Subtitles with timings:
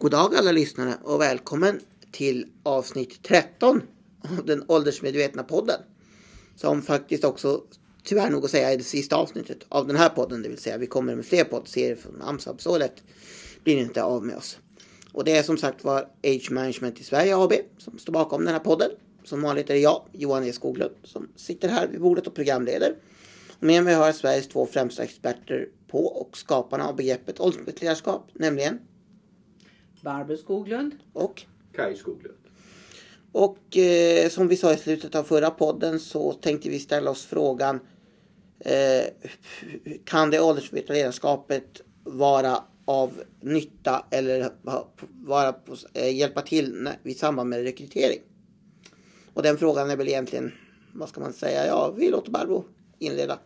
[0.00, 1.80] God dag alla lyssnare och välkommen
[2.10, 3.82] till avsnitt 13
[4.38, 5.80] av den åldersmedvetna podden.
[6.56, 7.62] Som faktiskt också,
[8.02, 10.42] tyvärr nog att säga, är det sista avsnittet av den här podden.
[10.42, 12.78] Det vill säga vi kommer med fler poddserier från AMSAB, så
[13.64, 14.58] blir ni inte av med oss.
[15.12, 18.54] Och det är som sagt var Age Management i Sverige AB som står bakom den
[18.54, 18.90] här podden.
[19.24, 22.96] Som vanligt är det jag, Johan E Skoglund, som sitter här vid bordet och programleder.
[23.58, 27.82] Och med mig har jag Sveriges två främsta experter på och skaparna av begreppet åldersmedvetet
[27.82, 28.78] ledarskap, nämligen
[30.02, 30.94] Barbro Skoglund.
[31.12, 31.42] och
[31.74, 32.34] Kaj Skoglund.
[33.32, 37.24] Och eh, som vi sa i slutet av förra podden så tänkte vi ställa oss
[37.26, 37.80] frågan
[38.60, 39.04] eh,
[40.04, 44.50] Kan det åldersmedvetna ledarskapet vara av nytta eller
[45.24, 48.18] vara, på- eh, hjälpa till när, i samband med rekrytering?
[49.34, 50.52] Och den frågan är väl egentligen,
[50.94, 51.66] vad ska man säga?
[51.66, 52.64] Ja, vi låter Barbro
[52.98, 53.38] inleda.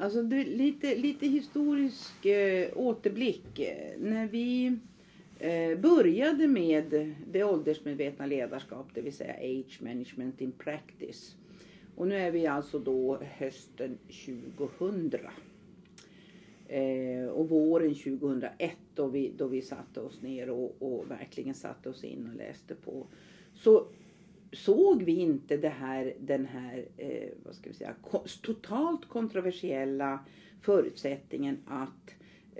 [0.00, 3.58] Alltså det, lite, lite historisk eh, återblick.
[3.58, 4.78] Eh, När vi
[5.42, 11.36] Eh, började med det åldersmedvetna ledarskap, det vill säga Age Management in Practice.
[11.96, 13.98] Och nu är vi alltså då hösten
[14.58, 15.20] 2000.
[16.68, 21.88] Eh, och våren 2001 då vi, då vi satte oss ner och, och verkligen satte
[21.88, 23.06] oss in och läste på.
[23.54, 23.86] Så
[24.52, 30.24] såg vi inte det här, den här eh, vad ska vi säga, ko- totalt kontroversiella
[30.60, 32.14] förutsättningen att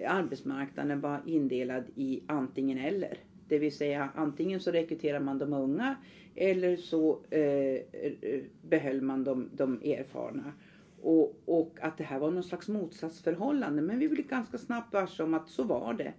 [0.06, 3.18] arbetsmarknaden var indelad i antingen eller.
[3.48, 5.96] Det vill säga antingen så rekryterar man de unga
[6.34, 10.52] eller så eh, eh, behöll man de, de erfarna.
[11.02, 13.82] Och, och att det här var någon slags motsatsförhållande.
[13.82, 16.12] Men vi blev ganska snabbt varse om att så var det.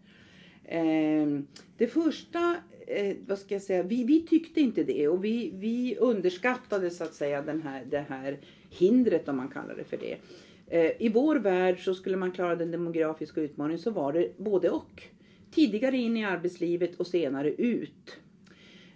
[0.65, 1.39] Eh,
[1.77, 2.55] det första,
[2.87, 7.03] eh, vad ska jag säga, vi, vi tyckte inte det och vi, vi underskattade så
[7.03, 10.17] att säga den här, det här hindret om man kallar det för det.
[10.67, 14.69] Eh, I vår värld så skulle man klara den demografiska utmaningen så var det både
[14.69, 15.03] och.
[15.51, 18.19] Tidigare in i arbetslivet och senare ut.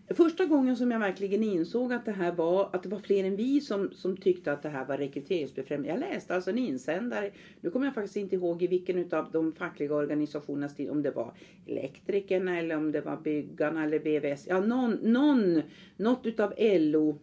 [0.10, 3.36] Första gången som jag verkligen insåg att det här var, att det var fler än
[3.36, 6.06] vi som, som tyckte att det här var rekryteringsbefrämjande.
[6.06, 7.32] Jag läste alltså en insändare,
[7.62, 11.12] nu kommer jag faktiskt inte ihåg i vilken av de fackliga organisationernas tid, om det
[11.12, 11.34] var
[11.66, 14.48] elektrikerna eller om det var byggarna eller BVS.
[14.48, 15.62] ja någon, någon,
[15.98, 17.20] något utav LO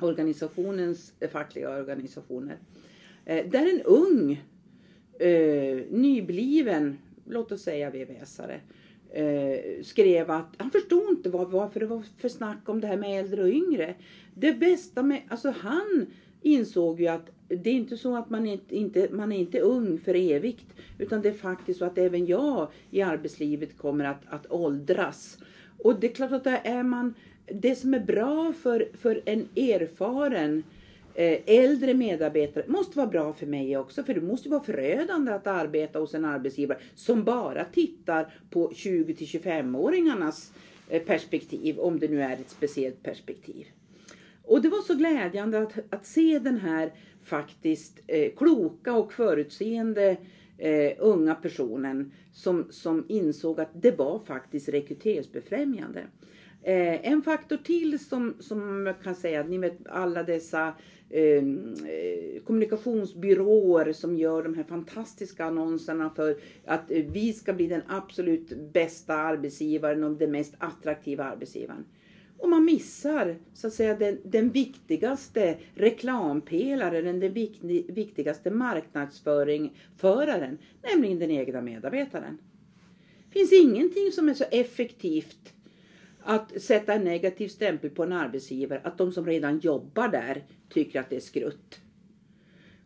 [0.00, 2.58] organisationens eh, fackliga organisationer.
[3.24, 4.42] Eh, där en ung,
[5.18, 8.60] eh, nybliven, låt oss säga VVS-are,
[9.10, 12.96] eh, skrev att han förstod inte vad, varför det var för snack om det här
[12.96, 13.94] med äldre och yngre.
[14.34, 16.06] Det bästa med, alltså han
[16.42, 19.98] insåg ju att det är inte så att man inte, inte, man är inte ung
[19.98, 20.66] för evigt.
[20.98, 25.38] Utan det är faktiskt så att även jag i arbetslivet kommer att, att åldras.
[25.78, 27.14] Och det är klart att det är man,
[27.46, 30.64] det som är bra för, för en erfaren eh,
[31.14, 34.02] Eh, äldre medarbetare måste vara bra för mig också.
[34.02, 39.14] För det måste vara förödande att arbeta hos en arbetsgivare som bara tittar på 20
[39.14, 40.52] till 25-åringarnas
[40.88, 41.78] eh, perspektiv.
[41.78, 43.66] Om det nu är ett speciellt perspektiv.
[44.44, 46.92] Och det var så glädjande att, att se den här
[47.24, 50.16] faktiskt eh, kloka och förutseende
[50.58, 56.06] eh, unga personen som, som insåg att det var faktiskt rekryteringsbefrämjande.
[56.64, 60.74] Eh, en faktor till som, som jag kan säga, ni vet alla dessa
[61.10, 67.66] ehm, eh, kommunikationsbyråer som gör de här fantastiska annonserna för att eh, vi ska bli
[67.66, 71.84] den absolut bästa arbetsgivaren och den mest attraktiva arbetsgivaren.
[72.38, 77.32] Och man missar så att säga den, den viktigaste reklampelaren, den
[77.94, 80.58] viktigaste marknadsföringsföraren.
[80.92, 82.38] nämligen den egna medarbetaren.
[83.28, 85.52] Det finns ingenting som är så effektivt
[86.24, 91.00] att sätta en negativ stämpel på en arbetsgivare att de som redan jobbar där tycker
[91.00, 91.80] att det är skrutt.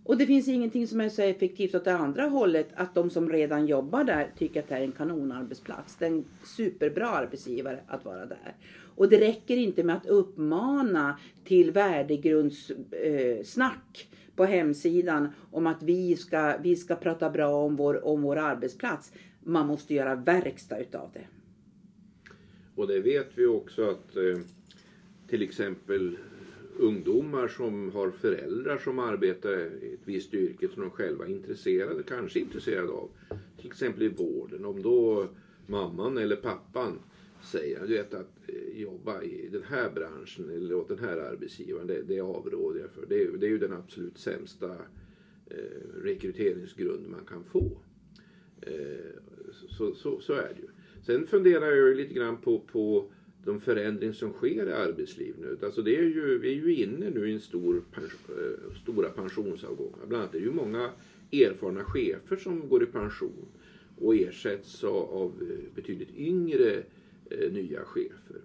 [0.07, 3.29] Och det finns ingenting som är så effektivt åt det andra hållet att de som
[3.29, 5.97] redan jobbar där tycker att det är en kanonarbetsplats.
[5.97, 8.57] Det är en superbra arbetsgivare att vara där.
[8.97, 16.17] Och det räcker inte med att uppmana till värdegrundssnack eh, på hemsidan om att vi
[16.17, 19.13] ska, vi ska prata bra om vår, om vår arbetsplats.
[19.41, 21.27] Man måste göra verkstad utav det.
[22.77, 24.39] Och det vet vi också att eh,
[25.29, 26.19] till exempel
[26.79, 29.53] ungdomar som har föräldrar som arbetar
[29.85, 33.09] i ett visst yrke som de själva är intresserade, kanske intresserade av.
[33.59, 34.65] Till exempel i vården.
[34.65, 35.29] Om då
[35.67, 36.99] mamman eller pappan
[37.43, 41.87] säger du vet att eh, jobba i den här branschen eller åt den här arbetsgivaren,
[41.87, 43.07] det, det avråder jag för.
[43.09, 44.71] Det, är- det är ju den absolut sämsta
[45.51, 45.57] eh,
[46.03, 47.71] rekryteringsgrund man kan få.
[48.61, 49.21] Eh,
[49.69, 50.69] så, så, så är det ju.
[51.07, 53.11] Sen funderar jag ju lite grann på, på
[53.45, 55.59] de förändringar som sker i arbetslivet nu.
[55.63, 59.09] Alltså det är ju, vi är ju inne nu i en stor pension, eh, stora
[59.09, 60.07] pensionsavgångar.
[60.07, 60.91] Bland annat är det ju många
[61.33, 63.49] erfarna chefer som går i pension.
[63.99, 66.83] och ersätts av, eh, betydligt yngre
[67.31, 68.37] eh, nya chefer.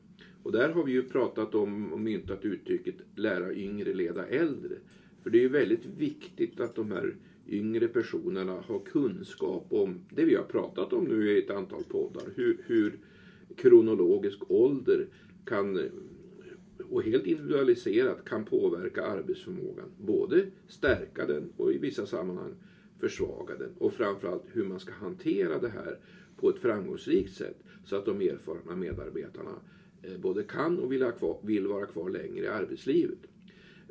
[0.44, 4.76] Och där har vi ju pratat om och myntat uttrycket lära yngre leda äldre.
[5.24, 7.16] För det är ju väldigt viktigt att de här
[7.48, 12.24] yngre personerna har kunskap om det vi har pratat om nu i ett antal poddar.
[12.36, 13.00] Hur, hur
[13.56, 15.08] kronologisk ålder
[15.46, 15.90] kan
[16.90, 19.92] och helt individualiserat kan påverka arbetsförmågan.
[19.98, 22.56] Både stärka den och i vissa sammanhang
[23.00, 23.72] försvaga den.
[23.78, 26.00] Och framförallt hur man ska hantera det här
[26.38, 29.60] på ett framgångsrikt sätt så att de erfarna medarbetarna
[30.02, 33.20] eh, både kan och vill, kvar, vill vara kvar längre i arbetslivet.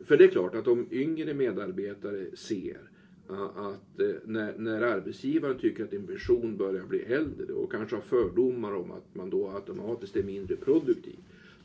[0.04, 2.89] För det är klart att om yngre medarbetare ser
[3.38, 8.02] att eh, när, när arbetsgivaren tycker att en person börjar bli äldre och kanske har
[8.02, 11.16] fördomar om att man då automatiskt är mindre produktiv.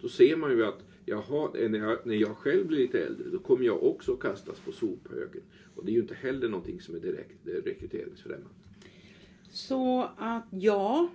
[0.01, 3.29] Då ser man ju att jaha, eh, när, jag, när jag själv blir lite äldre
[3.29, 5.41] då kommer jag också kastas på sophögen.
[5.75, 8.49] Och det är ju inte heller någonting som är direkt rekryteringsfrämmande.
[9.49, 11.09] Så att ja,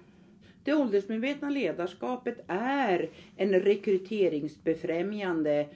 [0.64, 5.68] det åldersmedvetna ledarskapet är en rekryteringsbefrämjande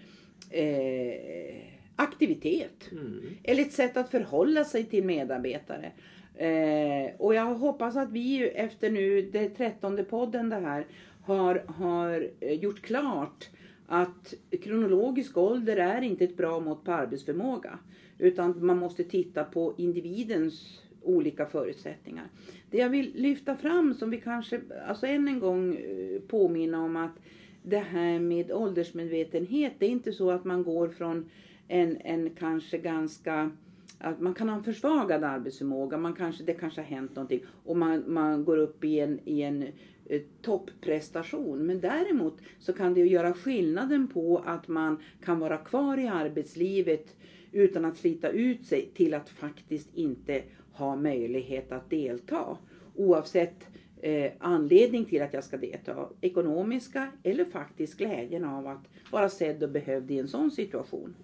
[0.50, 2.92] eh, aktivitet.
[2.92, 3.20] Mm.
[3.42, 5.92] Eller ett sätt att förhålla sig till medarbetare.
[6.34, 10.86] Eh, och jag hoppas att vi efter nu det trettonde podden det här
[11.22, 13.48] har, har eh, gjort klart
[13.86, 17.78] att kronologisk ålder är inte ett bra mått på arbetsförmåga.
[18.18, 22.24] Utan man måste titta på individens olika förutsättningar.
[22.70, 26.96] Det jag vill lyfta fram som vi kanske, alltså än en gång eh, påminna om
[26.96, 27.18] att
[27.62, 31.30] det här med åldersmedvetenhet, det är inte så att man går från
[31.68, 33.50] en, en kanske ganska
[33.98, 37.76] att man kan ha en försvagad arbetsförmåga, man kanske, det kanske har hänt någonting och
[37.76, 39.62] man, man går upp i en, i en
[40.06, 41.66] eh, topprestation.
[41.66, 46.08] Men däremot så kan det ju göra skillnaden på att man kan vara kvar i
[46.08, 47.16] arbetslivet
[47.52, 52.58] utan att slita ut sig till att faktiskt inte ha möjlighet att delta.
[52.94, 53.66] Oavsett
[54.00, 56.08] eh, anledning till att jag ska delta.
[56.20, 61.14] Ekonomiska eller faktiskt glädjen av att vara sedd och behövd i en sån situation.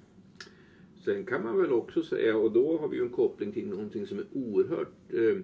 [1.04, 4.06] Sen kan man väl också säga, och då har vi ju en koppling till någonting
[4.06, 5.36] som är oerhört eh,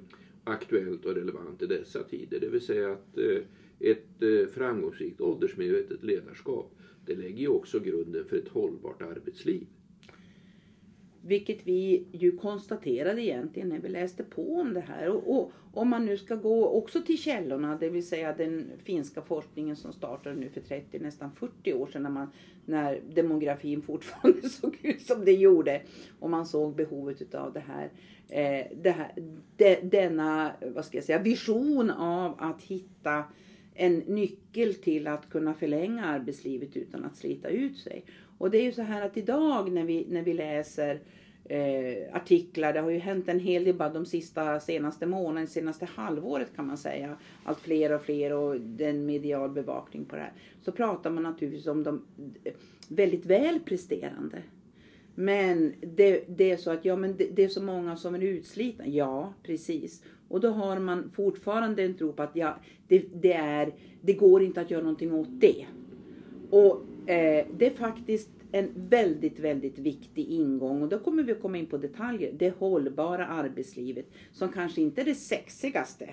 [0.44, 2.40] aktuellt och relevant i dessa tider.
[2.40, 3.38] Det vill säga att eh,
[3.80, 6.72] ett eh, framgångsrikt åldersmedvetet ledarskap
[7.06, 9.66] det lägger ju också grunden för ett hållbart arbetsliv.
[11.26, 15.08] Vilket vi ju konstaterade egentligen när vi läste på om det här.
[15.08, 19.22] Och, och, om man nu ska gå också till källorna, det vill säga den finska
[19.22, 22.28] forskningen som startade nu för 30, nästan 40 år sedan när, man,
[22.64, 25.82] när demografin fortfarande såg ut som det gjorde.
[26.20, 27.90] Och man såg behovet utav det här.
[28.28, 29.12] Eh, det här
[29.56, 33.24] de, denna vad ska jag säga, vision av att hitta
[33.76, 38.04] en nyckel till att kunna förlänga arbetslivet utan att slita ut sig.
[38.38, 41.00] Och det är ju så här att idag när vi, när vi läser
[41.44, 45.84] eh, artiklar, det har ju hänt en hel del bara de sista senaste månaderna, senaste
[45.84, 47.16] halvåret kan man säga.
[47.44, 50.32] Allt fler och fler och den medial bevakning på det här.
[50.64, 52.02] Så pratar man naturligtvis om de
[52.44, 52.52] eh,
[52.88, 54.42] väldigt väl presterande.
[55.14, 58.20] Men det, det, är så att ja, men det, det, är så många som är
[58.20, 58.86] utslitna.
[58.86, 60.02] Ja, precis.
[60.28, 62.56] Och då har man fortfarande en tro på att ja,
[62.88, 65.66] det, det, är, det går inte att göra någonting åt det.
[66.50, 71.42] Och eh, det är faktiskt en väldigt, väldigt viktig ingång och då kommer vi att
[71.42, 72.32] komma in på detaljer.
[72.38, 76.04] Det hållbara arbetslivet som kanske inte är det sexigaste.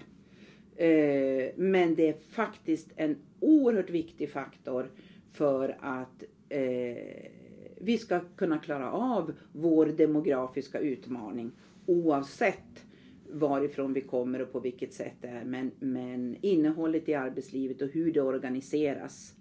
[0.75, 4.91] Eh, men det är faktiskt en oerhört viktig faktor
[5.31, 7.29] för att eh,
[7.77, 11.51] vi ska kunna klara av vår demografiska utmaning
[11.85, 12.85] oavsett
[13.31, 15.45] varifrån vi kommer och på vilket sätt det är.
[15.45, 19.35] Men, men innehållet i arbetslivet och hur det organiseras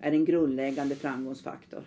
[0.00, 1.82] är en grundläggande framgångsfaktor.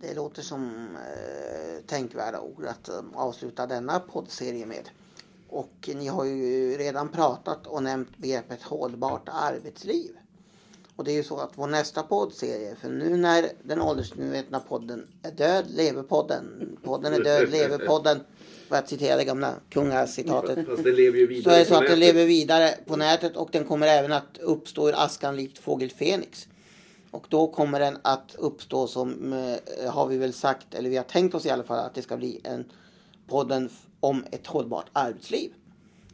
[0.00, 4.88] Det låter som eh, tänkvärda ord att um, avsluta denna poddserie med.
[5.48, 10.10] Och ni har ju redan pratat och nämnt begreppet hållbart arbetsliv.
[10.96, 15.06] Och det är ju så att vår nästa poddserie, för nu när den åldersmedvetna podden
[15.22, 16.76] är död, lever podden.
[16.82, 18.20] Podden är död, lever podden.
[18.68, 20.66] För att citera det gamla kungacitatet.
[20.66, 23.36] Fast det lever ju vidare Så är det så att den lever vidare på nätet
[23.36, 26.48] och den kommer även att uppstå ur askan likt fågel Fenix.
[27.14, 31.04] Och då kommer den att uppstå som, eh, har vi väl sagt, eller vi har
[31.04, 32.64] tänkt oss i alla fall, att det ska bli en
[33.26, 35.52] podden om ett hållbart arbetsliv.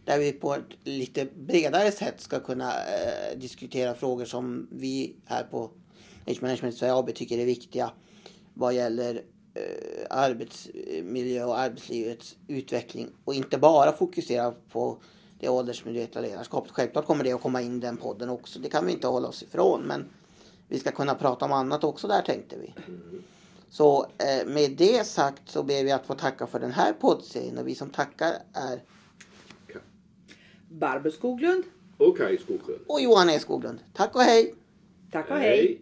[0.05, 5.43] Där vi på ett lite bredare sätt ska kunna eh, diskutera frågor som vi här
[5.43, 5.71] på
[6.27, 7.91] Age Management Sverige AB tycker är viktiga
[8.55, 9.15] vad gäller
[9.55, 13.09] eh, arbetsmiljö och arbetslivets utveckling.
[13.25, 14.99] Och inte bara fokusera på
[15.39, 16.71] det åldersmedvetna ledarskapet.
[16.71, 18.59] Självklart kommer det att komma in i den podden också.
[18.59, 19.83] Det kan vi inte hålla oss ifrån.
[19.83, 20.05] Men
[20.71, 22.75] vi ska kunna prata om annat också där tänkte vi.
[23.71, 27.59] Så eh, med det sagt så ber vi att få tacka för den här poddserien
[27.59, 28.83] och vi som tackar är
[30.69, 31.65] Barbro Skoglund.
[31.97, 32.81] Och Kaj Skoglund.
[32.87, 33.79] Och Johan E Skoglund.
[33.93, 34.55] Tack och hej!
[35.13, 35.81] Tack och hej.